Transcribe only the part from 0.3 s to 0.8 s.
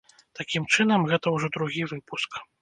Такім